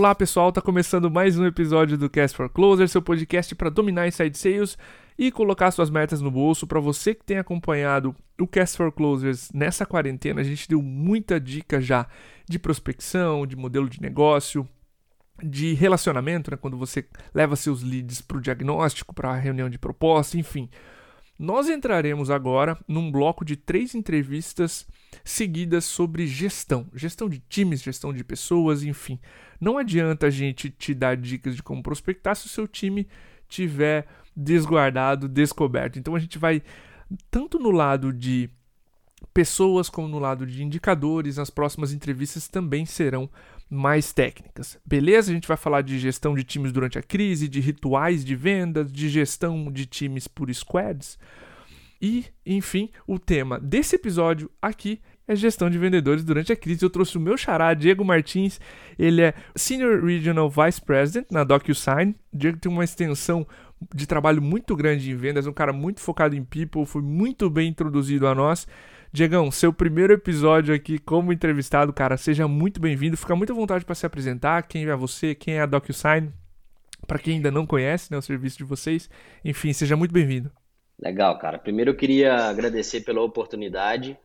[0.00, 4.08] Olá pessoal, tá começando mais um episódio do Cast for Closer, seu podcast para dominar
[4.08, 4.78] inside sales
[5.18, 6.66] e colocar suas metas no bolso.
[6.66, 11.38] Para você que tem acompanhado o Cast for Closers nessa quarentena, a gente deu muita
[11.38, 12.06] dica já
[12.48, 14.66] de prospecção, de modelo de negócio,
[15.42, 17.04] de relacionamento, né, quando você
[17.34, 20.70] leva seus leads para o diagnóstico, para a reunião de proposta, enfim.
[21.38, 24.86] Nós entraremos agora num bloco de três entrevistas
[25.24, 29.18] seguidas sobre gestão, gestão de times, gestão de pessoas, enfim.
[29.60, 33.06] Não adianta a gente te dar dicas de como prospectar se o seu time
[33.48, 35.98] tiver desguardado, descoberto.
[35.98, 36.62] Então a gente vai
[37.30, 38.48] tanto no lado de
[39.34, 43.28] pessoas como no lado de indicadores, nas próximas entrevistas também serão
[43.68, 44.78] mais técnicas.
[44.84, 45.30] Beleza?
[45.30, 48.90] A gente vai falar de gestão de times durante a crise, de rituais de vendas,
[48.90, 51.18] de gestão de times por squads.
[52.00, 56.82] E, enfim, o tema desse episódio aqui é gestão de vendedores durante a crise.
[56.82, 58.60] Eu trouxe o meu xará, Diego Martins.
[58.98, 62.16] Ele é Senior Regional Vice President na DocuSign.
[62.32, 63.46] Diego tem uma extensão
[63.94, 67.68] de trabalho muito grande em vendas, um cara muito focado em people, foi muito bem
[67.68, 68.66] introduzido a nós.
[69.12, 73.16] Diegão, seu primeiro episódio aqui como entrevistado, cara, seja muito bem-vindo.
[73.16, 76.32] Fica muito à vontade para se apresentar, quem é você, quem é a DocuSign,
[77.06, 79.08] para quem ainda não conhece né, o serviço de vocês.
[79.44, 80.50] Enfim, seja muito bem-vindo.
[81.00, 81.58] Legal, cara.
[81.58, 84.18] Primeiro eu queria agradecer pela oportunidade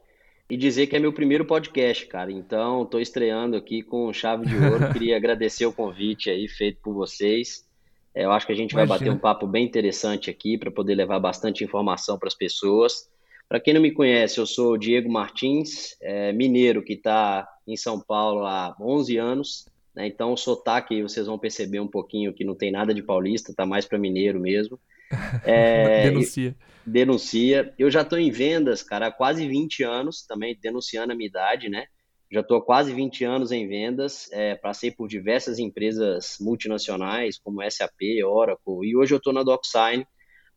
[0.49, 2.31] e dizer que é meu primeiro podcast, cara.
[2.31, 4.91] Então, estou estreando aqui com chave de ouro.
[4.93, 7.65] queria agradecer o convite aí feito por vocês.
[8.13, 8.87] É, eu acho que a gente Imagina.
[8.87, 13.09] vai bater um papo bem interessante aqui para poder levar bastante informação para as pessoas.
[13.47, 17.77] Para quem não me conhece, eu sou o Diego Martins, é, mineiro que está em
[17.77, 19.65] São Paulo há 11 anos.
[19.95, 20.07] Né?
[20.07, 23.65] Então, o sotaque vocês vão perceber um pouquinho que não tem nada de paulista, tá
[23.65, 24.79] mais para mineiro mesmo.
[25.45, 26.55] É, denuncia.
[26.85, 27.73] Denuncia.
[27.77, 31.69] Eu já estou em vendas, cara, há quase 20 anos, também denunciando a minha idade,
[31.69, 31.85] né?
[32.31, 37.61] Já estou há quase 20 anos em vendas, é, passei por diversas empresas multinacionais, como
[37.69, 40.05] SAP, Oracle, e hoje eu estou na DocSign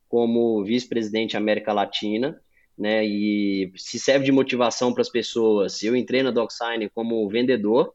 [0.09, 2.41] como vice-presidente América Latina
[2.79, 3.05] né?
[3.05, 5.83] E se serve de motivação para as pessoas.
[5.83, 7.93] Eu entrei na DocSign como vendedor,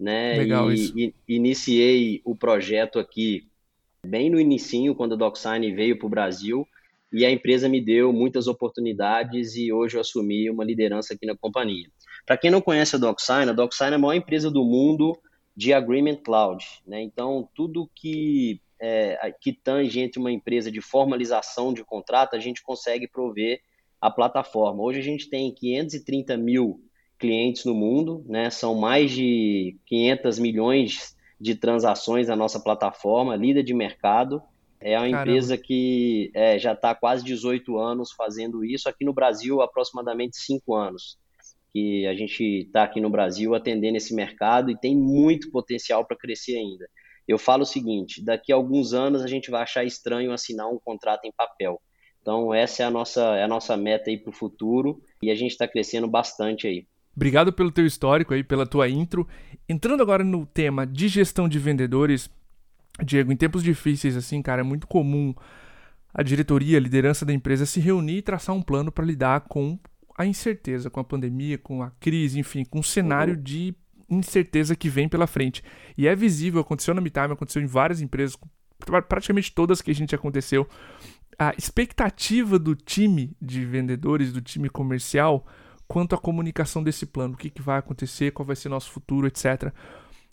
[0.00, 0.38] né?
[0.38, 0.98] Legal e, isso.
[0.98, 3.46] e iniciei o projeto aqui
[4.04, 6.66] bem no início, quando a DocSign veio para o Brasil.
[7.12, 11.36] E a empresa me deu muitas oportunidades e hoje eu assumi uma liderança aqui na
[11.36, 11.88] companhia.
[12.26, 15.16] Para quem não conhece a DocSign, a DocSign é a maior empresa do mundo
[15.54, 16.64] de Agreement Cloud.
[16.86, 17.02] Né?
[17.02, 22.62] Então, tudo que, é, que tange entre uma empresa de formalização de contrato, a gente
[22.62, 23.60] consegue prover
[24.00, 24.82] a plataforma.
[24.82, 26.80] Hoje a gente tem 530 mil
[27.18, 28.50] clientes no mundo, né?
[28.50, 34.40] São mais de 500 milhões de transações na nossa plataforma, líder de mercado.
[34.80, 35.20] É uma Caramba.
[35.22, 38.88] empresa que é, já está quase 18 anos fazendo isso.
[38.88, 41.18] Aqui no Brasil, aproximadamente 5 anos
[41.72, 46.16] que a gente está aqui no Brasil atendendo esse mercado e tem muito potencial para
[46.16, 46.88] crescer ainda.
[47.26, 50.78] Eu falo o seguinte: daqui a alguns anos a gente vai achar estranho assinar um
[50.78, 51.80] contrato em papel.
[52.20, 55.34] Então, essa é a nossa, é a nossa meta aí para o futuro e a
[55.34, 56.86] gente está crescendo bastante aí.
[57.14, 59.26] Obrigado pelo teu histórico aí, pela tua intro.
[59.68, 62.30] Entrando agora no tema de gestão de vendedores,
[63.04, 65.34] Diego, em tempos difíceis assim, cara, é muito comum
[66.14, 69.78] a diretoria, a liderança da empresa se reunir e traçar um plano para lidar com
[70.16, 73.42] a incerteza, com a pandemia, com a crise, enfim, com um cenário uhum.
[73.42, 73.74] de
[74.08, 75.62] incerteza que vem pela frente.
[75.96, 78.36] E é visível, aconteceu na MeTime, aconteceu em várias empresas,
[79.08, 80.68] praticamente todas que a gente aconteceu,
[81.38, 85.46] a expectativa do time de vendedores, do time comercial,
[85.92, 89.26] quanto à comunicação desse plano, o que, que vai acontecer, qual vai ser nosso futuro,
[89.26, 89.70] etc.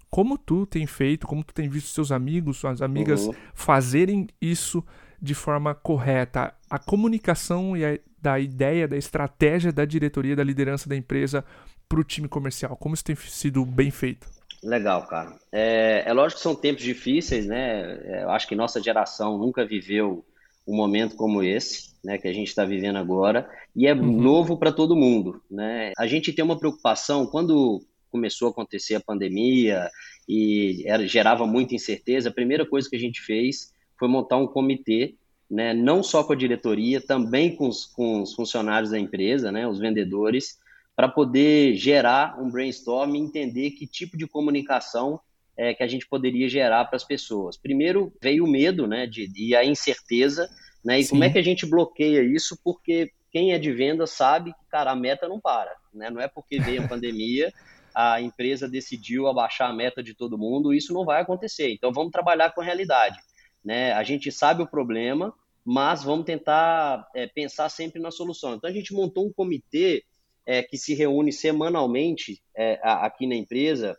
[0.09, 3.33] Como tu tem feito, como tu tem visto seus amigos, suas amigas uhum.
[3.53, 4.81] fazerem isso
[5.21, 10.87] de forma correta, a comunicação e a, da ideia, da estratégia da diretoria, da liderança
[10.87, 11.43] da empresa
[11.89, 14.29] para o time comercial, como isso tem sido bem feito?
[14.63, 15.35] Legal, cara.
[15.51, 17.99] É, é lógico que são tempos difíceis, né?
[18.05, 20.23] É, eu acho que nossa geração nunca viveu
[20.69, 24.21] um momento como esse, né, que a gente está vivendo agora, e é uhum.
[24.21, 25.91] novo para todo mundo, né?
[25.97, 29.89] A gente tem uma preocupação quando começou a acontecer a pandemia
[30.27, 32.29] e era, gerava muita incerteza.
[32.29, 35.15] A primeira coisa que a gente fez foi montar um comitê,
[35.49, 39.67] né, não só com a diretoria, também com os, com os funcionários da empresa, né,
[39.67, 40.59] os vendedores,
[40.95, 45.19] para poder gerar um brainstorm e entender que tipo de comunicação
[45.59, 47.57] é, que a gente poderia gerar para as pessoas.
[47.57, 50.49] Primeiro veio o medo, né, de, e a incerteza,
[50.83, 51.09] né, e Sim.
[51.09, 52.57] como é que a gente bloqueia isso?
[52.63, 56.09] Porque quem é de venda sabe que, cara, a meta não para, né?
[56.09, 57.53] Não é porque veio a pandemia,
[57.93, 61.73] a empresa decidiu abaixar a meta de todo mundo, isso não vai acontecer.
[61.73, 63.19] Então vamos trabalhar com a realidade,
[63.63, 63.91] né?
[63.91, 65.33] A gente sabe o problema,
[65.65, 68.55] mas vamos tentar é, pensar sempre na solução.
[68.55, 70.05] Então a gente montou um comitê
[70.45, 73.97] é, que se reúne semanalmente é, aqui na empresa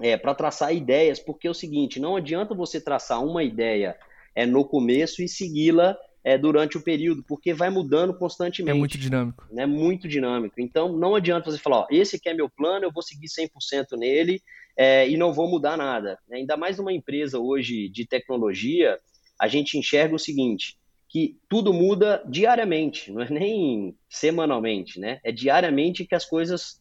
[0.00, 3.96] é, para traçar ideias, porque é o seguinte, não adianta você traçar uma ideia
[4.34, 8.76] é, no começo e segui-la é, durante o período, porque vai mudando constantemente.
[8.76, 9.46] É muito dinâmico.
[9.56, 10.60] É muito dinâmico.
[10.60, 13.96] Então, não adianta você falar, ó, esse aqui é meu plano, eu vou seguir 100%
[13.96, 14.42] nele
[14.76, 16.18] é, e não vou mudar nada.
[16.30, 18.98] Ainda mais numa empresa hoje de tecnologia,
[19.38, 20.76] a gente enxerga o seguinte,
[21.08, 25.20] que tudo muda diariamente, não é nem semanalmente, né?
[25.24, 26.80] É diariamente que as coisas,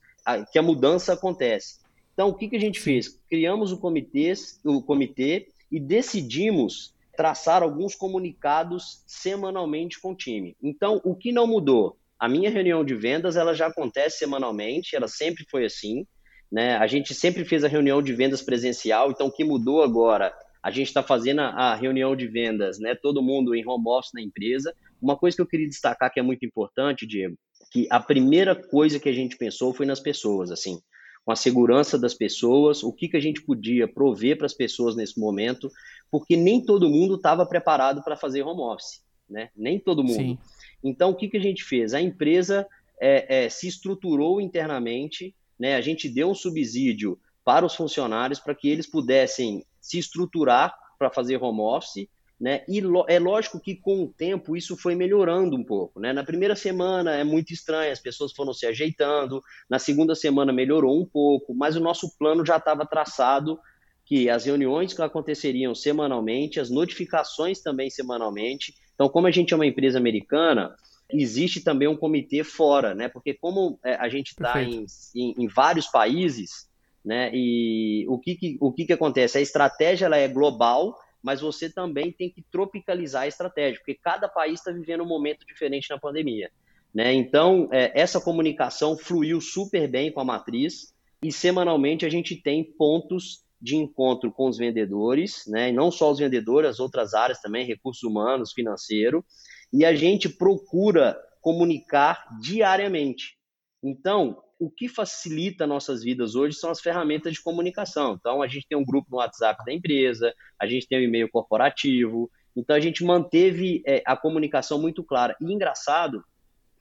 [0.51, 1.79] que a mudança acontece.
[2.17, 3.21] Então, o que, que a gente fez?
[3.29, 4.33] Criamos o comitê,
[4.65, 10.57] o comitê e decidimos traçar alguns comunicados semanalmente com o time.
[10.59, 11.95] Então, o que não mudou?
[12.17, 16.07] A minha reunião de vendas ela já acontece semanalmente, ela sempre foi assim.
[16.51, 16.75] Né?
[16.77, 20.33] A gente sempre fez a reunião de vendas presencial, então o que mudou agora?
[20.63, 22.95] A gente está fazendo a, reunião de vendas, né?
[22.95, 24.73] todo mundo em home office na empresa.
[24.99, 27.37] Uma coisa que eu queria destacar que é muito importante, Diego,
[27.71, 30.79] que a primeira coisa que a gente pensou foi nas pessoas, assim
[31.27, 34.95] com a segurança das pessoas, o que, que a gente podia prover para as pessoas
[34.95, 35.69] nesse momento,
[36.09, 39.49] porque nem todo mundo estava preparado para fazer home office, né?
[39.53, 40.15] Nem todo mundo.
[40.15, 40.37] Sim.
[40.81, 41.93] Então, o que, que a gente fez?
[41.93, 42.65] A empresa
[42.97, 45.75] é, é, se estruturou internamente, né?
[45.75, 51.09] A gente deu um subsídio para os funcionários para que eles pudessem se estruturar para
[51.09, 52.07] fazer home office
[52.39, 52.63] né?
[52.67, 55.99] E é lógico que com o tempo isso foi melhorando um pouco.
[55.99, 56.13] Né?
[56.13, 61.01] Na primeira semana é muito estranho, as pessoas foram se ajeitando, na segunda semana melhorou
[61.01, 63.59] um pouco, mas o nosso plano já estava traçado
[64.05, 68.73] que as reuniões que aconteceriam semanalmente, as notificações também semanalmente.
[68.95, 70.73] Então, como a gente é uma empresa americana,
[71.09, 73.09] existe também um comitê fora, né?
[73.09, 76.69] Porque como é, a gente está em, em, em, vários países,
[77.03, 77.29] né?
[77.33, 79.37] E o que, que, o que, que acontece?
[79.37, 80.97] A estratégia ela é global,
[81.27, 85.45] mas você também tem que tropicalizar a estratégia, porque cada país está vivendo um momento
[85.45, 86.49] diferente na pandemia.
[86.95, 87.13] Né?
[87.13, 92.63] Então, é, essa comunicação fluiu super bem com a matriz e semanalmente a gente tem
[92.63, 95.67] pontos de encontro com os vendedores, né?
[95.67, 99.25] e não só os vendedores, as outras áreas também, recursos humanos, financeiro,
[99.73, 103.37] e a gente procura comunicar diariamente.
[103.83, 108.15] Então, o que facilita nossas vidas hoje são as ferramentas de comunicação.
[108.19, 111.29] Então, a gente tem um grupo no WhatsApp da empresa, a gente tem um e-mail
[111.29, 112.29] corporativo.
[112.55, 115.35] Então, a gente manteve é, a comunicação muito clara.
[115.39, 116.23] E engraçado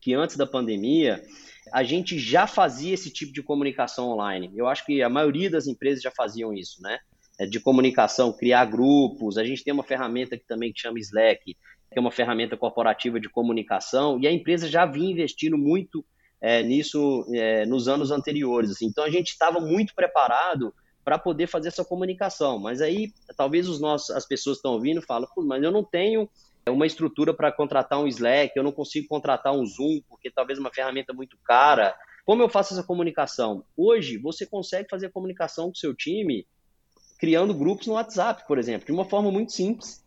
[0.00, 1.22] que antes da pandemia,
[1.72, 4.50] a gente já fazia esse tipo de comunicação online.
[4.54, 6.98] Eu acho que a maioria das empresas já faziam isso, né?
[7.38, 9.36] É, de comunicação, criar grupos.
[9.36, 13.28] A gente tem uma ferramenta que também chama Slack, que é uma ferramenta corporativa de
[13.28, 16.04] comunicação, e a empresa já vinha investindo muito
[16.40, 18.70] é, nisso é, nos anos anteriores.
[18.70, 18.86] Assim.
[18.86, 20.72] Então a gente estava muito preparado
[21.04, 22.58] para poder fazer essa comunicação.
[22.58, 26.28] Mas aí talvez os nossos, as pessoas estão ouvindo falam, mas eu não tenho
[26.68, 30.60] uma estrutura para contratar um Slack, eu não consigo contratar um Zoom, porque talvez é
[30.60, 31.96] uma ferramenta muito cara.
[32.24, 33.64] Como eu faço essa comunicação?
[33.76, 36.44] Hoje você consegue fazer a comunicação com o seu time
[37.18, 40.04] criando grupos no WhatsApp, por exemplo, de uma forma muito simples.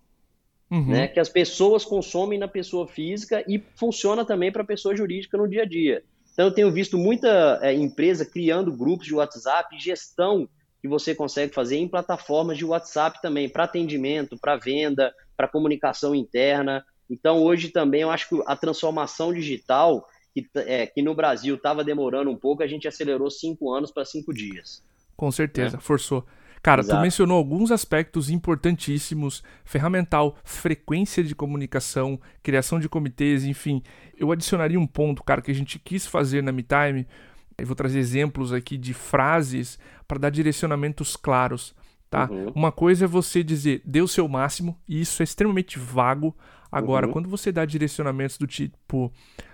[0.72, 0.86] Uhum.
[0.86, 5.36] Né, que as pessoas consomem na pessoa física e funciona também para a pessoa jurídica
[5.36, 6.04] no dia a dia.
[6.40, 10.48] Então, eu tenho visto muita é, empresa criando grupos de WhatsApp, gestão
[10.82, 16.16] que você consegue fazer em plataformas de WhatsApp também, para atendimento, para venda, para comunicação
[16.16, 16.86] interna.
[17.10, 21.84] Então, hoje também eu acho que a transformação digital, que, é, que no Brasil estava
[21.84, 24.81] demorando um pouco, a gente acelerou cinco anos para cinco dias.
[25.18, 25.84] Com certeza, né?
[25.84, 26.26] forçou.
[26.61, 26.97] Cara, Exato.
[26.97, 33.81] tu mencionou alguns aspectos importantíssimos: ferramental, frequência de comunicação, criação de comitês, enfim.
[34.18, 37.07] Eu adicionaria um ponto, cara, que a gente quis fazer na MeTime.
[37.57, 41.75] Eu vou trazer exemplos aqui de frases para dar direcionamentos claros.
[42.09, 42.28] Tá?
[42.30, 42.51] Uhum.
[42.56, 46.35] Uma coisa é você dizer, dê o seu máximo, e isso é extremamente vago.
[46.71, 47.13] Agora, uhum.
[47.13, 49.11] quando você dá direcionamentos do tipo,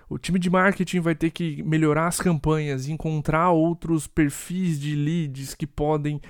[0.08, 5.54] o time de marketing vai ter que melhorar as campanhas, encontrar outros perfis de leads
[5.54, 6.20] que podem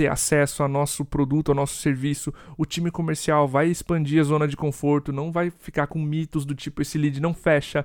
[0.00, 2.32] ter acesso ao nosso produto, ao nosso serviço.
[2.56, 6.54] O time comercial vai expandir a zona de conforto, não vai ficar com mitos do
[6.54, 7.84] tipo esse lead não fecha.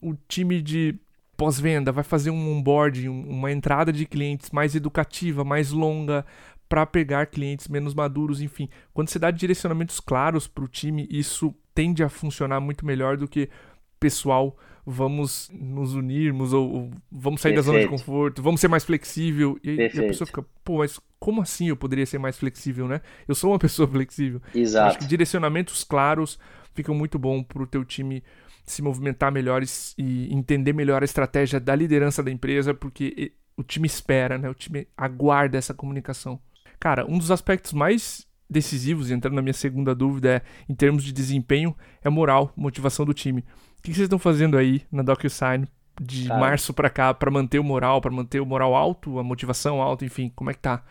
[0.00, 0.94] O time de
[1.36, 6.24] pós-venda vai fazer um onboarding, uma entrada de clientes mais educativa, mais longa,
[6.68, 8.68] para pegar clientes menos maduros, enfim.
[8.94, 13.26] Quando você dá direcionamentos claros para o time, isso tende a funcionar muito melhor do
[13.26, 13.50] que
[13.98, 14.56] pessoal
[14.86, 17.72] vamos nos unirmos ou, ou vamos sair Perfeito.
[17.72, 19.58] da zona de conforto, vamos ser mais flexível.
[19.64, 23.00] E, e, a pessoa fica, pô, mas como assim eu poderia ser mais flexível, né?
[23.26, 24.40] Eu sou uma pessoa flexível.
[24.54, 24.90] Exato.
[24.90, 26.38] Acho que direcionamentos claros
[26.72, 28.22] ficam muito bom para o teu time
[28.64, 29.62] se movimentar melhor
[29.98, 34.48] e entender melhor a estratégia da liderança da empresa, porque o time espera, né?
[34.48, 36.38] O time aguarda essa comunicação.
[36.78, 41.12] Cara, um dos aspectos mais decisivos, entrando na minha segunda dúvida, é, em termos de
[41.12, 43.44] desempenho, é moral, motivação do time
[43.90, 45.66] que vocês estão fazendo aí na DocuSign
[46.00, 46.40] de Cara.
[46.40, 50.04] março para cá para manter o moral, para manter o moral alto, a motivação alta,
[50.04, 50.84] enfim, como é que tá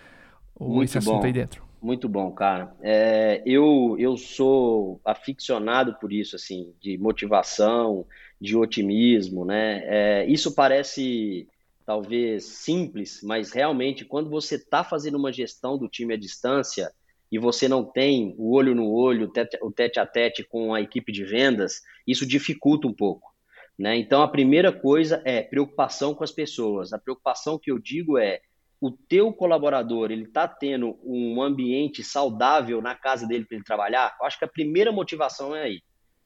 [0.59, 1.25] Muito esse assunto bom.
[1.25, 1.63] aí dentro?
[1.81, 2.75] Muito bom, cara.
[2.81, 8.07] É, eu, eu sou aficionado por isso, assim, de motivação,
[8.41, 9.81] de otimismo, né?
[9.85, 11.47] É, isso parece
[11.85, 16.91] talvez simples, mas realmente quando você está fazendo uma gestão do time à distância
[17.31, 21.11] e você não tem o olho no olho, o tete a tete com a equipe
[21.11, 23.33] de vendas, isso dificulta um pouco.
[23.77, 23.97] Né?
[23.97, 26.93] Então a primeira coisa é preocupação com as pessoas.
[26.93, 28.39] A preocupação que eu digo é
[28.79, 34.15] o teu colaborador ele está tendo um ambiente saudável na casa dele para ele trabalhar.
[34.19, 35.81] Eu acho que a primeira motivação é aí.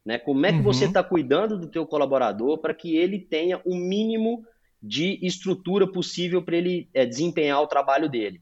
[0.06, 0.18] Né?
[0.18, 0.64] Como é que uhum.
[0.64, 4.44] você está cuidando do teu colaborador para que ele tenha o mínimo
[4.82, 8.42] de estrutura possível para ele é, desempenhar o trabalho dele.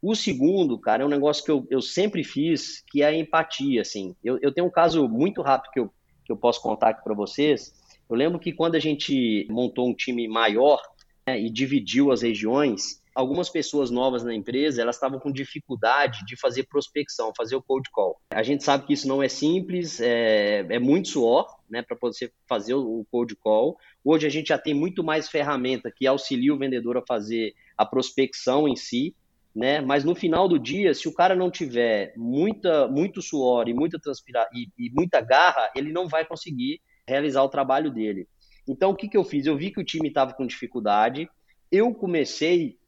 [0.00, 3.82] O segundo, cara, é um negócio que eu, eu sempre fiz, que é a empatia,
[3.82, 4.14] assim.
[4.22, 5.92] Eu, eu tenho um caso muito rápido que eu,
[6.24, 7.74] que eu posso contar aqui para vocês.
[8.08, 10.80] Eu lembro que quando a gente montou um time maior
[11.26, 16.36] né, e dividiu as regiões, algumas pessoas novas na empresa, elas estavam com dificuldade de
[16.36, 18.16] fazer prospecção, fazer o cold call.
[18.30, 22.30] A gente sabe que isso não é simples, é, é muito suor, né, para você
[22.48, 23.76] fazer o cold call.
[24.04, 27.84] Hoje a gente já tem muito mais ferramenta que auxilia o vendedor a fazer a
[27.84, 29.16] prospecção em si,
[29.54, 29.80] né?
[29.80, 33.98] Mas no final do dia, se o cara não tiver muita, muito suor e muita
[33.98, 38.28] transpira e, e muita garra, ele não vai conseguir realizar o trabalho dele.
[38.68, 39.46] Então o que, que eu fiz?
[39.46, 41.28] Eu vi que o time estava com dificuldade,
[41.72, 42.78] eu comecei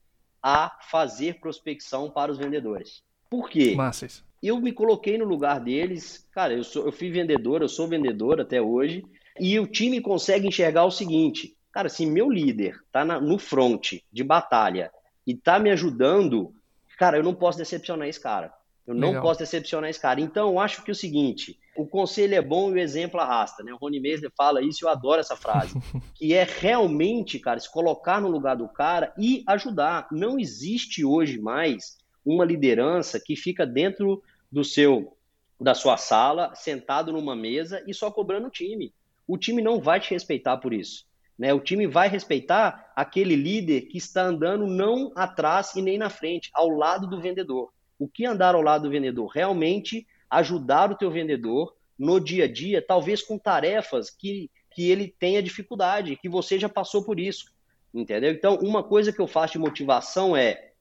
[0.42, 3.02] a fazer prospecção para os vendedores.
[3.28, 3.74] Por quê?
[3.74, 4.24] Massas.
[4.42, 8.40] Eu me coloquei no lugar deles, cara, eu, sou, eu fui vendedor, eu sou vendedor
[8.40, 9.04] até hoje,
[9.38, 13.98] e o time consegue enxergar o seguinte, cara, se meu líder tá na, no front
[14.10, 14.90] de batalha
[15.30, 16.52] e tá me ajudando,
[16.98, 18.52] cara, eu não posso decepcionar esse cara.
[18.84, 19.22] Eu não Legal.
[19.22, 20.20] posso decepcionar esse cara.
[20.20, 23.62] Então, eu acho que é o seguinte, o conselho é bom e o exemplo arrasta,
[23.62, 23.72] né?
[23.72, 25.72] O Rony Mesler fala isso eu adoro essa frase.
[26.16, 30.08] que é realmente, cara, se colocar no lugar do cara e ajudar.
[30.10, 31.96] Não existe hoje mais
[32.26, 34.20] uma liderança que fica dentro
[34.50, 35.16] do seu
[35.60, 38.92] da sua sala, sentado numa mesa e só cobrando o time.
[39.28, 41.04] O time não vai te respeitar por isso.
[41.40, 41.54] Né?
[41.54, 46.50] O time vai respeitar aquele líder que está andando não atrás e nem na frente,
[46.52, 47.72] ao lado do vendedor.
[47.98, 49.28] O que andar ao lado do vendedor?
[49.28, 55.08] Realmente ajudar o teu vendedor no dia a dia, talvez com tarefas que, que ele
[55.18, 57.46] tenha dificuldade, que você já passou por isso,
[57.94, 58.32] entendeu?
[58.32, 60.72] Então, uma coisa que eu faço de motivação é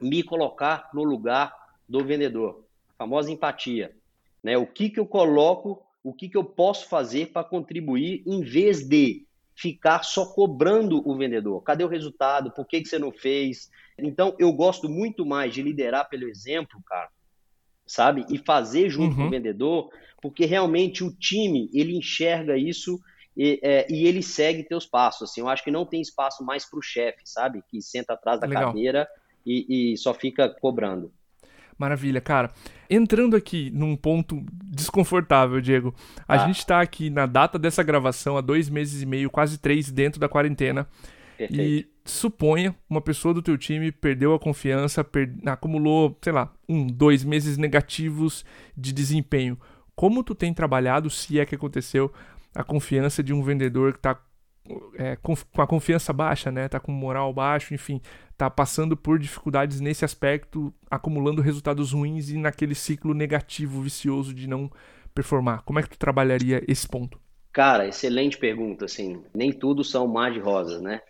[0.00, 1.54] me colocar no lugar
[1.86, 3.94] do vendedor, a famosa empatia,
[4.42, 4.56] né?
[4.56, 8.80] O que que eu coloco, o que que eu posso fazer para contribuir em vez
[8.88, 9.25] de
[9.56, 11.62] ficar só cobrando o vendedor.
[11.62, 12.50] Cadê o resultado?
[12.50, 13.70] Por que, que você não fez?
[13.98, 17.08] Então, eu gosto muito mais de liderar pelo exemplo, cara,
[17.86, 18.26] sabe?
[18.28, 19.22] E fazer junto uhum.
[19.22, 19.88] com o vendedor,
[20.20, 23.00] porque realmente o time, ele enxerga isso
[23.34, 25.30] e, é, e, ele segue teus passos.
[25.30, 27.62] Assim, eu acho que não tem espaço mais para o chefe, sabe?
[27.68, 28.66] Que senta atrás da Legal.
[28.66, 29.08] cadeira
[29.44, 31.10] e, e só fica cobrando.
[31.78, 32.50] Maravilha, cara.
[32.88, 35.94] Entrando aqui num ponto desconfortável, Diego.
[36.26, 36.46] A ah.
[36.46, 40.18] gente tá aqui na data dessa gravação, há dois meses e meio, quase três, dentro
[40.18, 40.88] da quarentena.
[41.36, 41.62] Perfeito.
[41.62, 45.30] E suponha uma pessoa do teu time perdeu a confiança, per...
[45.44, 48.44] acumulou, sei lá, um, dois meses negativos
[48.76, 49.58] de desempenho.
[49.94, 52.12] Como tu tem trabalhado, se é que aconteceu,
[52.54, 54.18] a confiança de um vendedor que está
[54.96, 56.68] é, com, com, a confiança baixa, né?
[56.68, 58.00] Tá com moral baixo, enfim,
[58.36, 64.48] tá passando por dificuldades nesse aspecto, acumulando resultados ruins e naquele ciclo negativo, vicioso de
[64.48, 64.70] não
[65.14, 65.62] performar.
[65.62, 67.18] Como é que tu trabalharia esse ponto?
[67.52, 69.22] Cara, excelente pergunta, assim.
[69.34, 71.00] Nem tudo são mar de rosas, né?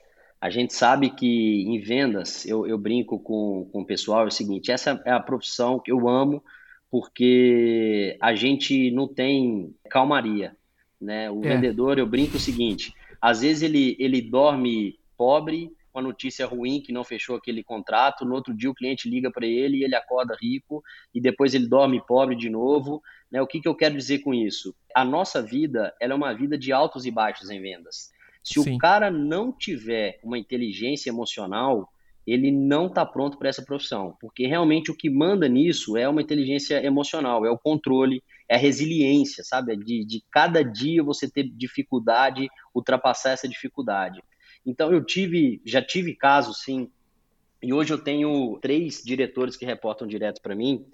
[0.41, 4.31] A gente sabe que em vendas, eu, eu brinco com, com o pessoal, é o
[4.31, 6.45] seguinte, essa é a profissão que eu amo,
[6.91, 10.55] porque a gente não tem calmaria,
[11.01, 11.31] né?
[11.31, 11.49] O é.
[11.49, 12.95] vendedor, eu brinco o seguinte,
[13.27, 18.25] às vezes ele, ele dorme pobre, com a notícia ruim que não fechou aquele contrato,
[18.25, 20.81] no outro dia o cliente liga para ele e ele acorda rico,
[21.13, 23.03] e depois ele dorme pobre de novo.
[23.29, 23.43] Né?
[23.43, 24.73] O que, que eu quero dizer com isso?
[24.95, 28.13] A nossa vida ela é uma vida de altos e baixos em vendas.
[28.45, 28.77] Se Sim.
[28.77, 31.93] o cara não tiver uma inteligência emocional,
[32.25, 36.23] ele não está pronto para essa profissão, porque realmente o que manda nisso é uma
[36.23, 39.73] inteligência emocional, é o controle, é a resiliência, sabe?
[39.73, 44.23] É de, de cada dia você ter dificuldade, ultrapassar essa dificuldade.
[44.65, 46.91] Então eu tive, já tive casos, sim,
[47.63, 50.87] e hoje eu tenho três diretores que reportam direto para mim,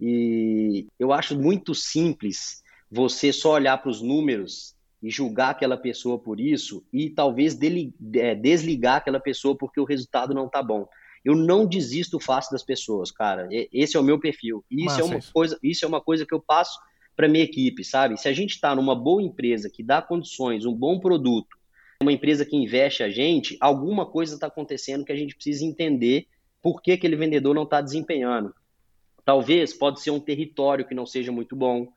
[0.00, 6.18] e eu acho muito simples você só olhar para os números e julgar aquela pessoa
[6.18, 7.58] por isso e talvez
[8.14, 10.88] é, desligar aquela pessoa porque o resultado não está bom.
[11.24, 13.48] Eu não desisto fácil das pessoas, cara.
[13.72, 14.64] Esse é o meu perfil.
[14.70, 15.32] Isso Massa, é uma isso.
[15.32, 16.78] coisa, isso é uma coisa que eu passo
[17.16, 18.16] para minha equipe, sabe?
[18.16, 21.56] Se a gente está numa boa empresa que dá condições, um bom produto,
[22.00, 26.26] uma empresa que investe a gente, alguma coisa está acontecendo que a gente precisa entender
[26.60, 28.54] por que aquele vendedor não está desempenhando.
[29.24, 31.88] Talvez pode ser um território que não seja muito bom.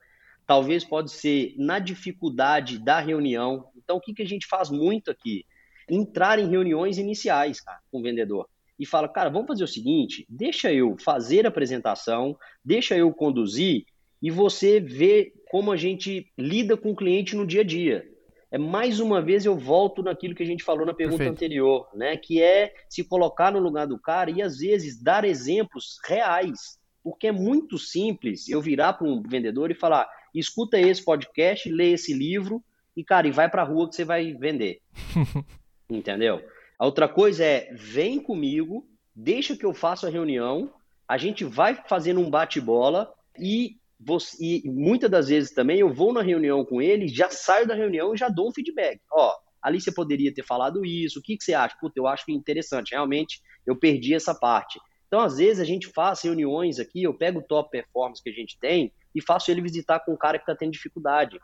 [0.46, 3.66] Talvez pode ser na dificuldade da reunião.
[3.76, 5.44] Então, o que, que a gente faz muito aqui?
[5.88, 8.48] Entrar em reuniões iniciais cara, com o vendedor.
[8.78, 13.84] E fala, cara, vamos fazer o seguinte, deixa eu fazer a apresentação, deixa eu conduzir
[14.22, 18.04] e você vê como a gente lida com o cliente no dia a dia
[18.50, 21.36] é mais uma vez eu volto naquilo que a gente falou na pergunta Perfeito.
[21.36, 22.16] anterior, né?
[22.16, 27.26] Que é se colocar no lugar do cara e às vezes dar exemplos reais, porque
[27.26, 32.14] é muito simples eu virar para um vendedor e falar: escuta esse podcast, lê esse
[32.14, 32.64] livro
[32.96, 34.80] e cara, e vai para a rua que você vai vender,
[35.90, 36.42] entendeu?
[36.78, 40.72] A outra coisa é vem comigo, deixa que eu faça a reunião,
[41.06, 46.12] a gente vai fazendo um bate-bola e você, e muitas das vezes também eu vou
[46.12, 49.00] na reunião com ele, já saio da reunião e já dou um feedback.
[49.12, 51.76] Ó, ali você poderia ter falado isso, o que, que você acha?
[51.80, 54.78] Puta, eu acho interessante, realmente eu perdi essa parte.
[55.08, 58.32] Então, às vezes, a gente faz reuniões aqui, eu pego o top performance que a
[58.32, 61.38] gente tem e faço ele visitar com um cara que está tendo dificuldade.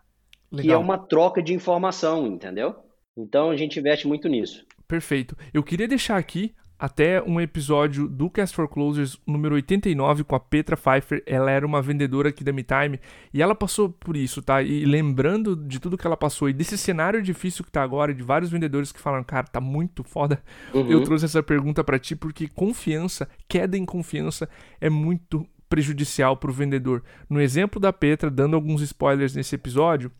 [0.52, 0.64] Legal.
[0.64, 2.76] Que é uma troca de informação, entendeu?
[3.16, 4.66] Então, a gente investe muito nisso.
[4.86, 5.34] Perfeito.
[5.52, 10.40] Eu queria deixar aqui até um episódio do Cast for Closers número 89 com a
[10.40, 11.22] Petra Pfeiffer.
[11.24, 13.00] Ela era uma vendedora aqui da MeTime
[13.32, 14.60] e ela passou por isso, tá?
[14.60, 18.22] E lembrando de tudo que ela passou e desse cenário difícil que tá agora, de
[18.22, 20.42] vários vendedores que falam, cara, tá muito foda.
[20.74, 20.90] Uhum.
[20.90, 24.46] Eu trouxe essa pergunta para ti porque confiança, queda em confiança
[24.78, 27.02] é muito prejudicial para o vendedor.
[27.30, 30.12] No exemplo da Petra, dando alguns spoilers nesse episódio,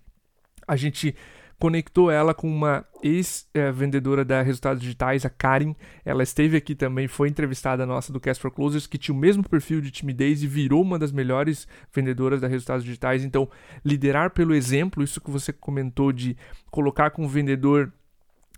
[0.67, 1.15] a gente
[1.59, 5.75] conectou ela com uma ex-vendedora da Resultados Digitais, a Karen.
[6.05, 9.49] Ela esteve aqui também, foi entrevistada nossa do Cast for Closers, que tinha o mesmo
[9.49, 13.25] perfil de timidez e virou uma das melhores vendedoras da Resultados Digitais.
[13.25, 13.49] Então,
[13.85, 16.37] liderar pelo exemplo, isso que você comentou de
[16.71, 17.93] colocar com o vendedor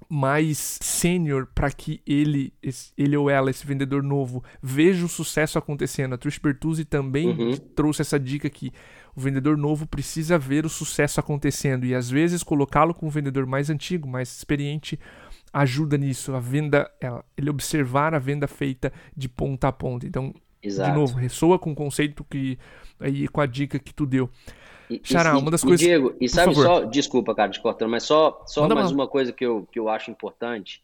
[0.09, 2.53] mais sênior para que ele,
[2.97, 6.15] ele ou ela, esse vendedor novo, veja o sucesso acontecendo.
[6.15, 7.57] A Trish Bertuzzi também uhum.
[7.75, 8.73] trouxe essa dica que
[9.17, 13.47] o vendedor novo precisa ver o sucesso acontecendo e às vezes colocá-lo com um vendedor
[13.47, 15.01] mais antigo, mais experiente,
[15.51, 16.35] ajuda nisso.
[16.35, 16.91] A venda,
[17.37, 20.07] ele observar a venda feita de ponta a ponta.
[20.07, 20.91] Então, Exato.
[20.91, 22.59] de novo, ressoa com o conceito que
[23.01, 24.29] aí com a dica que tu deu.
[25.03, 25.87] Xará, uma das e, coisas.
[25.87, 29.45] Diego, e sabe só, desculpa, cara, te cortando, mas só, só mais uma coisa que
[29.45, 30.83] eu, que eu acho importante.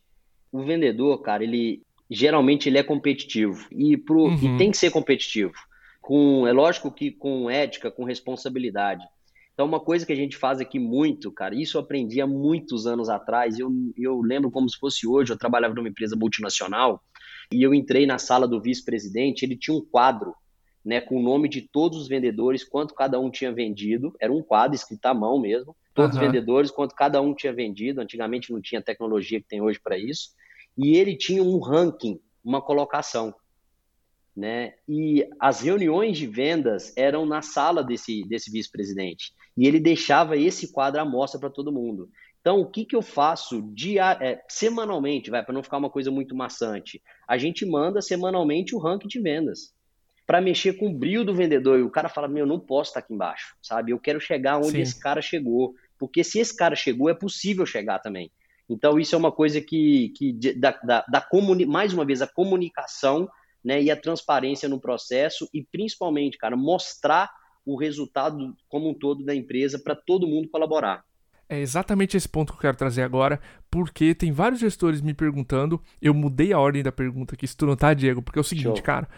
[0.51, 4.55] O vendedor, cara, ele geralmente ele é competitivo e, pro, uhum.
[4.55, 5.55] e tem que ser competitivo
[6.02, 9.06] com, é lógico que com ética, com responsabilidade.
[9.54, 12.86] Então, uma coisa que a gente faz aqui muito, cara, isso eu aprendi há muitos
[12.86, 17.00] anos atrás, eu, eu lembro como se fosse hoje, eu trabalhava numa empresa multinacional
[17.52, 20.34] e eu entrei na sala do vice-presidente, ele tinha um quadro,
[20.84, 24.42] né, com o nome de todos os vendedores, quanto cada um tinha vendido, era um
[24.42, 26.22] quadro escrito à mão mesmo, todos uhum.
[26.22, 29.96] os vendedores, quanto cada um tinha vendido, antigamente não tinha tecnologia que tem hoje para
[29.96, 30.30] isso,
[30.76, 33.32] e ele tinha um ranking, uma colocação
[34.37, 34.75] né?
[34.88, 39.33] E as reuniões de vendas eram na sala desse, desse vice-presidente.
[39.57, 42.09] E ele deixava esse quadro à mostra para todo mundo.
[42.40, 46.11] Então, o que, que eu faço dia, é, semanalmente, vai, para não ficar uma coisa
[46.11, 47.01] muito maçante?
[47.29, 49.73] A gente manda semanalmente o ranking de vendas
[50.27, 51.79] para mexer com o brilho do vendedor.
[51.79, 53.92] E o cara fala: Meu, eu não posso estar aqui embaixo, sabe?
[53.92, 54.81] Eu quero chegar onde Sim.
[54.81, 55.75] esse cara chegou.
[55.99, 58.33] Porque se esse cara chegou, é possível chegar também.
[58.68, 61.29] Então, isso é uma coisa que, que da, da, da
[61.68, 63.29] mais uma vez, a comunicação
[63.64, 67.31] né, e a transparência no processo e principalmente, cara, mostrar
[67.64, 71.05] o resultado como um todo da empresa para todo mundo colaborar.
[71.48, 73.38] É exatamente esse ponto que eu quero trazer agora,
[73.70, 77.66] porque tem vários gestores me perguntando, eu mudei a ordem da pergunta aqui, se tu
[77.66, 78.83] não tá, Diego, porque é o seguinte, Show.
[78.83, 79.09] cara,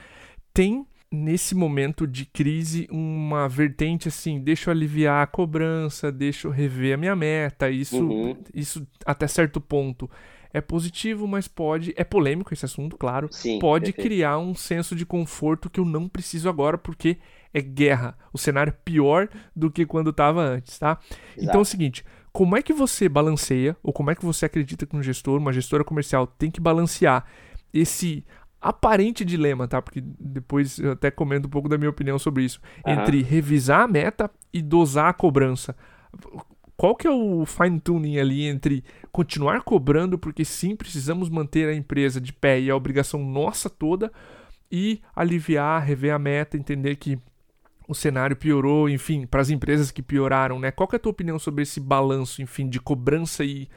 [0.52, 6.50] tem nesse momento de crise uma vertente assim, deixa eu aliviar a cobrança, deixa eu
[6.50, 8.36] rever a minha meta, isso, uhum.
[8.52, 10.10] isso até certo ponto
[10.54, 11.92] é positivo, mas pode.
[11.96, 13.28] É polêmico esse assunto, claro.
[13.32, 14.08] Sim, pode perfeito.
[14.08, 17.18] criar um senso de conforto que eu não preciso agora, porque
[17.52, 18.16] é guerra.
[18.32, 21.00] O cenário é pior do que quando estava antes, tá?
[21.10, 21.20] Exato.
[21.36, 22.04] Então é o seguinte.
[22.32, 25.52] Como é que você balanceia, ou como é que você acredita que um gestor, uma
[25.52, 27.24] gestora comercial, tem que balancear
[27.72, 28.24] esse
[28.60, 29.82] aparente dilema, tá?
[29.82, 32.60] Porque depois eu até comento um pouco da minha opinião sobre isso.
[32.86, 32.92] Uhum.
[32.92, 35.76] Entre revisar a meta e dosar a cobrança
[36.76, 38.82] qual que é o fine tuning ali entre
[39.12, 44.12] continuar cobrando porque sim precisamos manter a empresa de pé e a obrigação nossa toda
[44.70, 47.18] e aliviar, rever a meta, entender que
[47.86, 50.70] o cenário piorou, enfim, para as empresas que pioraram, né?
[50.70, 53.68] Qual é a tua opinião sobre esse balanço, enfim, de cobrança e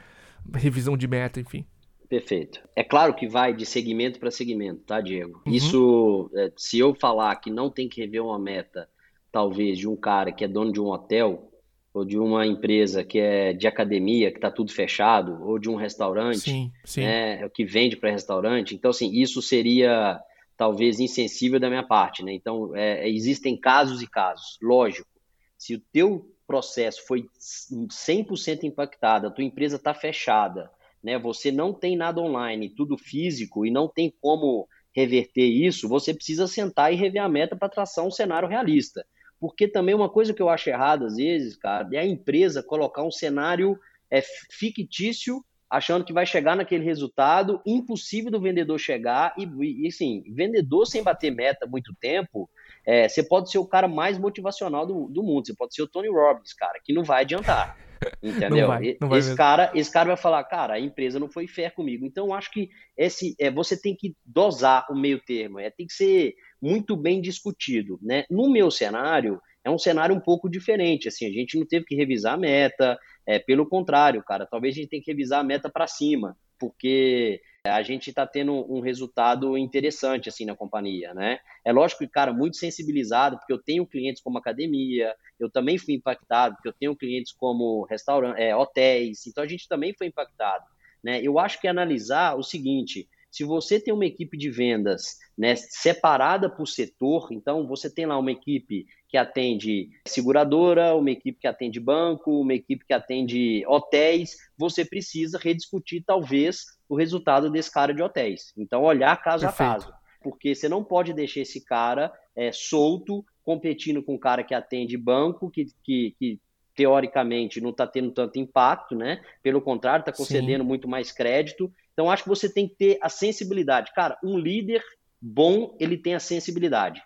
[0.55, 1.65] revisão de meta, enfim?
[2.07, 2.61] Perfeito.
[2.73, 5.41] É claro que vai de segmento para segmento, tá, Diego?
[5.45, 5.53] Uhum.
[5.53, 8.89] Isso, é, se eu falar que não tem que rever uma meta,
[9.29, 11.51] talvez, de um cara que é dono de um hotel,
[11.97, 15.75] ou de uma empresa que é de academia, que está tudo fechado, ou de um
[15.75, 17.01] restaurante, sim, sim.
[17.01, 18.75] Né, que vende para restaurante.
[18.75, 20.19] Então, assim, isso seria
[20.55, 22.33] talvez insensível da minha parte, né?
[22.33, 25.09] Então, é, existem casos e casos, lógico.
[25.57, 30.69] Se o teu processo foi 100% impactado, a tua empresa está fechada,
[31.03, 31.17] né?
[31.17, 36.47] Você não tem nada online, tudo físico e não tem como reverter isso, você precisa
[36.47, 39.03] sentar e rever a meta para traçar um cenário realista.
[39.39, 43.03] Porque também uma coisa que eu acho errada às vezes, cara, é a empresa colocar
[43.03, 43.77] um cenário
[44.09, 44.21] é,
[44.51, 50.85] fictício achando que vai chegar naquele resultado, impossível do vendedor chegar, e, e assim, vendedor
[50.85, 52.49] sem bater meta muito tempo,
[52.85, 55.87] é, você pode ser o cara mais motivacional do, do mundo, você pode ser o
[55.87, 57.75] Tony Robbins, cara, que não vai adiantar.
[58.23, 58.61] Entendeu?
[58.61, 61.47] Não vai, não vai esse, cara, esse cara vai falar, cara, a empresa não foi
[61.47, 62.05] fair comigo.
[62.05, 65.93] Então, acho que esse, é, você tem que dosar o meio termo, é, tem que
[65.93, 67.99] ser muito bem discutido.
[68.01, 68.25] Né?
[68.29, 71.07] No meu cenário, é um cenário um pouco diferente.
[71.07, 74.77] Assim, a gente não teve que revisar a meta, é, pelo contrário, cara, talvez a
[74.79, 79.57] gente tenha que revisar a meta para cima, porque a gente está tendo um resultado
[79.57, 81.39] interessante assim na companhia, né?
[81.65, 85.95] É lógico que, cara, muito sensibilizado, porque eu tenho clientes como academia, eu também fui
[85.95, 90.65] impactado, porque eu tenho clientes como restaurantes, é, hotéis, então a gente também foi impactado,
[91.03, 91.21] né?
[91.21, 96.49] Eu acho que analisar o seguinte, se você tem uma equipe de vendas né, separada
[96.49, 101.79] por setor, então você tem lá uma equipe que atende seguradora, uma equipe que atende
[101.79, 108.01] banco, uma equipe que atende hotéis, você precisa rediscutir talvez o resultado desse cara de
[108.01, 108.51] hotéis.
[108.57, 109.69] Então, olhar caso Perfeito.
[109.69, 114.43] a caso, porque você não pode deixar esse cara é, solto competindo com o cara
[114.43, 116.41] que atende banco, que, que, que
[116.77, 119.19] teoricamente não está tendo tanto impacto, né?
[119.41, 120.67] Pelo contrário, está concedendo Sim.
[120.67, 121.73] muito mais crédito.
[121.91, 123.91] Então, acho que você tem que ter a sensibilidade.
[123.93, 124.83] Cara, um líder
[125.19, 127.01] bom, ele tem a sensibilidade,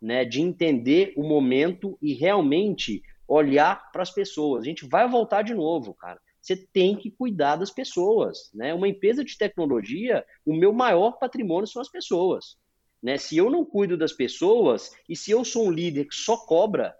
[0.00, 0.26] né?
[0.26, 4.62] De entender o momento e realmente olhar para as pessoas.
[4.62, 6.20] A gente vai voltar de novo, cara.
[6.38, 8.74] Você tem que cuidar das pessoas, né?
[8.74, 12.58] Uma empresa de tecnologia, o meu maior patrimônio são as pessoas.
[13.02, 13.16] Né?
[13.16, 16.94] Se eu não cuido das pessoas e se eu sou um líder que só cobra,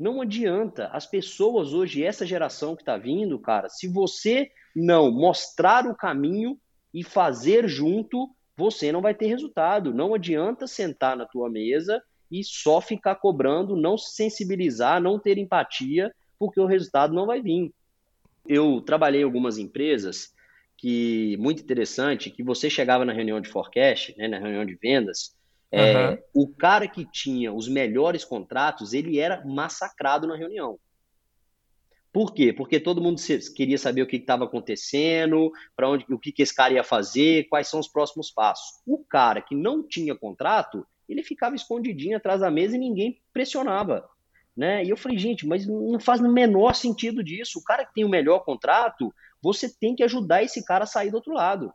[0.00, 0.86] não adianta.
[0.86, 6.58] As pessoas hoje, essa geração que está vindo, cara, se você não mostrar o caminho
[6.92, 9.92] e fazer junto, você não vai ter resultado.
[9.92, 15.36] Não adianta sentar na tua mesa e só ficar cobrando, não se sensibilizar, não ter
[15.36, 17.70] empatia, porque o resultado não vai vir.
[18.48, 20.32] Eu trabalhei em algumas empresas
[20.78, 25.36] que muito interessante, que você chegava na reunião de forecast, né, na reunião de vendas,
[25.72, 30.78] é, o cara que tinha os melhores contratos, ele era massacrado na reunião.
[32.12, 32.52] Por quê?
[32.52, 33.20] Porque todo mundo
[33.54, 37.48] queria saber o que estava acontecendo, para onde, o que, que esse cara ia fazer,
[37.48, 38.80] quais são os próximos passos.
[38.84, 44.08] O cara que não tinha contrato, ele ficava escondidinho atrás da mesa e ninguém pressionava.
[44.56, 44.84] Né?
[44.84, 47.60] E eu falei, gente, mas não faz o menor sentido disso.
[47.60, 51.10] O cara que tem o melhor contrato, você tem que ajudar esse cara a sair
[51.10, 51.72] do outro lado.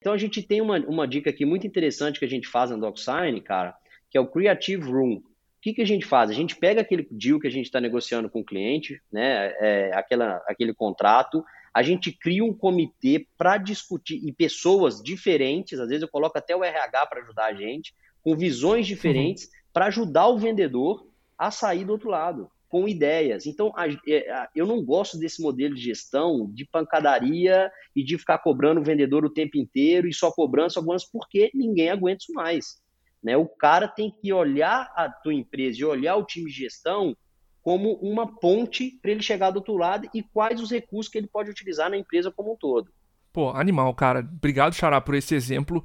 [0.00, 2.76] Então a gente tem uma, uma dica aqui muito interessante que a gente faz na
[2.76, 3.74] DocSign, cara,
[4.10, 5.16] que é o Creative Room.
[5.16, 5.22] O
[5.60, 6.30] que, que a gente faz?
[6.30, 9.90] A gente pega aquele deal que a gente está negociando com o cliente, né, é,
[9.94, 16.02] aquela, aquele contrato, a gente cria um comitê para discutir, e pessoas diferentes, às vezes
[16.02, 19.50] eu coloco até o RH para ajudar a gente, com visões diferentes, uhum.
[19.72, 21.06] para ajudar o vendedor
[21.36, 23.46] a sair do outro lado com ideias.
[23.46, 28.18] Então, a, é, a, eu não gosto desse modelo de gestão de pancadaria e de
[28.18, 32.32] ficar cobrando o vendedor o tempo inteiro e só cobrando, só porque ninguém aguenta isso
[32.32, 32.80] mais.
[33.22, 33.36] Né?
[33.36, 37.16] O cara tem que olhar a tua empresa e olhar o time de gestão
[37.62, 41.26] como uma ponte para ele chegar do outro lado e quais os recursos que ele
[41.26, 42.92] pode utilizar na empresa como um todo.
[43.32, 44.20] Pô, animal, cara.
[44.20, 45.84] Obrigado, Xará, por esse exemplo.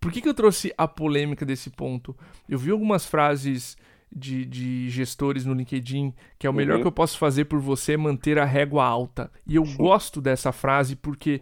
[0.00, 2.16] Por que, que eu trouxe a polêmica desse ponto?
[2.48, 3.76] Eu vi algumas frases
[4.14, 6.82] de, de gestores no LinkedIn, que é o melhor uhum.
[6.82, 9.30] que eu posso fazer por você manter a régua alta.
[9.46, 11.40] E eu gosto dessa frase porque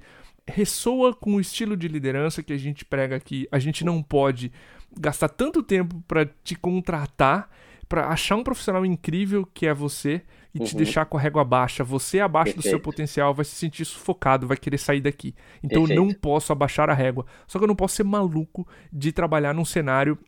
[0.48, 3.48] ressoa com o estilo de liderança que a gente prega aqui.
[3.50, 4.52] A gente não pode
[4.98, 7.50] gastar tanto tempo para te contratar,
[7.88, 10.22] para achar um profissional incrível que é você
[10.54, 10.64] e uhum.
[10.64, 11.84] te deixar com a régua baixa.
[11.84, 12.66] Você abaixo Perfeito.
[12.66, 15.34] do seu potencial vai se sentir sufocado, vai querer sair daqui.
[15.62, 16.00] Então Perfeito.
[16.00, 17.26] eu não posso abaixar a régua.
[17.46, 20.18] Só que eu não posso ser maluco de trabalhar num cenário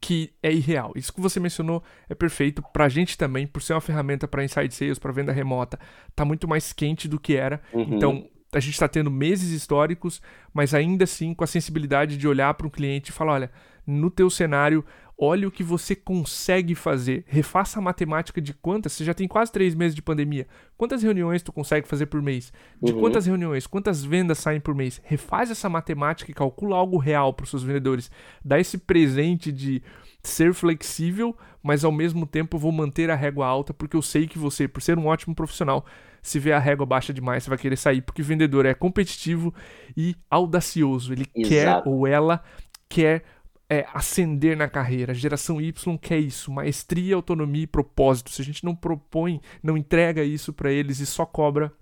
[0.00, 0.92] que é irreal.
[0.94, 4.72] Isso que você mencionou é perfeito pra gente também, por ser uma ferramenta para inside
[4.74, 5.78] sales, para venda remota,
[6.14, 7.60] tá muito mais quente do que era.
[7.72, 7.96] Uhum.
[7.96, 12.54] Então, a gente está tendo meses históricos, mas ainda assim com a sensibilidade de olhar
[12.54, 13.52] para um cliente e falar, olha,
[13.86, 14.84] no teu cenário
[15.18, 17.24] Olhe o que você consegue fazer.
[17.26, 18.92] Refaça a matemática de quantas.
[18.92, 20.46] Você já tem quase três meses de pandemia.
[20.76, 22.52] Quantas reuniões tu consegue fazer por mês?
[22.82, 23.00] De uhum.
[23.00, 23.66] quantas reuniões?
[23.66, 25.00] Quantas vendas saem por mês?
[25.04, 28.10] Refaz essa matemática e calcula algo real para os seus vendedores.
[28.44, 29.82] Dá esse presente de
[30.22, 34.38] ser flexível, mas ao mesmo tempo vou manter a régua alta, porque eu sei que
[34.38, 35.86] você, por ser um ótimo profissional,
[36.20, 39.54] se vê a régua baixa demais, você vai querer sair, porque o vendedor é competitivo
[39.96, 41.14] e audacioso.
[41.14, 41.48] Ele Exato.
[41.48, 42.42] quer ou ela
[42.88, 43.24] quer
[43.68, 45.12] é, ascender na carreira.
[45.12, 48.30] A geração Y quer isso, maestria, autonomia e propósito.
[48.30, 51.72] Se a gente não propõe, não entrega isso para eles e só cobra,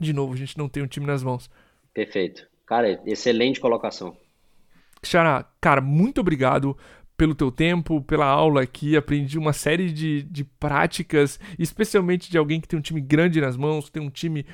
[0.00, 1.50] de novo, a gente não tem um time nas mãos.
[1.92, 2.46] Perfeito.
[2.66, 4.16] Cara, excelente colocação.
[5.02, 6.76] Xará, cara, muito obrigado
[7.16, 8.96] pelo teu tempo, pela aula aqui.
[8.96, 13.56] Aprendi uma série de, de práticas, especialmente de alguém que tem um time grande nas
[13.56, 14.46] mãos, tem um time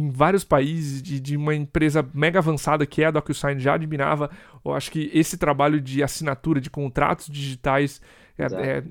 [0.00, 4.30] em vários países, de, de uma empresa mega avançada que é a DocuSign, já admirava.
[4.64, 8.00] Eu acho que esse trabalho de assinatura, de contratos digitais,
[8.38, 8.84] é, é,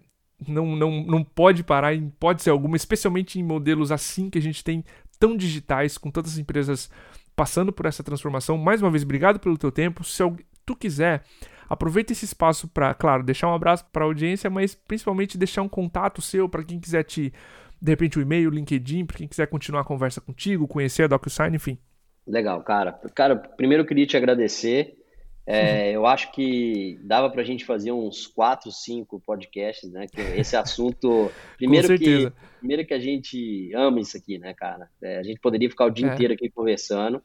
[0.48, 4.42] não, não, não pode parar em pode ser alguma, especialmente em modelos assim que a
[4.42, 4.84] gente tem
[5.20, 6.90] tão digitais, com tantas empresas
[7.36, 8.58] passando por essa transformação.
[8.58, 10.04] Mais uma vez, obrigado pelo teu tempo.
[10.04, 10.24] Se
[10.66, 11.24] tu quiser,
[11.70, 15.70] aproveita esse espaço para, claro, deixar um abraço para a audiência, mas principalmente deixar um
[15.70, 17.34] contato seu para quem quiser te
[17.82, 21.08] de repente o e-mail, o LinkedIn, para quem quiser continuar a conversa contigo, conhecer a
[21.08, 21.78] DocuSign, enfim.
[22.26, 22.94] Legal, cara.
[23.16, 24.98] Cara, primeiro eu queria te agradecer.
[25.46, 30.08] É, eu acho que dava para a gente fazer uns quatro, cinco podcasts, né?
[30.08, 34.90] Que esse assunto, primeiro que primeiro que a gente ama isso aqui, né, cara?
[35.02, 36.14] É, a gente poderia ficar o dia é.
[36.14, 37.22] inteiro aqui conversando.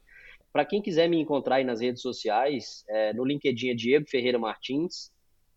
[0.52, 4.38] Para quem quiser me encontrar aí nas redes sociais, é, no LinkedIn é Diego Ferreira
[4.38, 5.10] Martins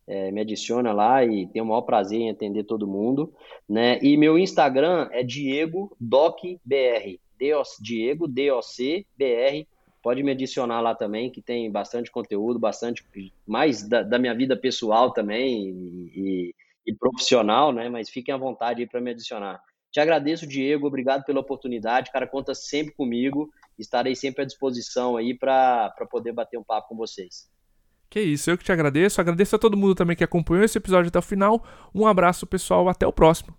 [0.08, 3.34] é, me adiciona lá e tenho o maior prazer em atender todo mundo,
[3.68, 4.00] né?
[4.02, 7.20] E meu Instagram é Diego Doc BR,
[7.82, 9.68] Diego DOC BR.
[10.02, 13.04] Pode me adicionar lá também, que tem bastante conteúdo, bastante
[13.46, 17.90] mais da, da minha vida pessoal também e, e, e, profissional, né?
[17.90, 19.60] Mas fiquem à vontade aí para me adicionar.
[19.92, 22.12] Te agradeço, Diego, obrigado pela oportunidade.
[22.12, 23.50] Cara, conta sempre comigo.
[23.80, 27.50] Estarei sempre à disposição aí para poder bater um papo com vocês.
[28.16, 29.20] Que isso, eu que te agradeço.
[29.20, 31.62] Agradeço a todo mundo também que acompanhou esse episódio até o final.
[31.94, 32.88] Um abraço, pessoal.
[32.88, 33.54] Até o próximo.